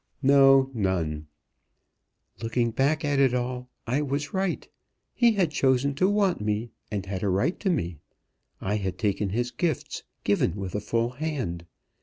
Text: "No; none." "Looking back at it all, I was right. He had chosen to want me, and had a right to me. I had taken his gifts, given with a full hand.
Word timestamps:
"No; 0.23 0.71
none." 0.73 1.27
"Looking 2.41 2.71
back 2.71 3.05
at 3.05 3.19
it 3.19 3.35
all, 3.35 3.69
I 3.85 4.01
was 4.01 4.33
right. 4.33 4.67
He 5.13 5.33
had 5.33 5.51
chosen 5.51 5.93
to 5.93 6.09
want 6.09 6.41
me, 6.41 6.71
and 6.89 7.05
had 7.05 7.21
a 7.21 7.29
right 7.29 7.59
to 7.59 7.69
me. 7.69 7.99
I 8.59 8.77
had 8.77 8.97
taken 8.97 9.29
his 9.29 9.51
gifts, 9.51 10.01
given 10.23 10.55
with 10.55 10.73
a 10.73 10.81
full 10.81 11.11
hand. 11.11 11.67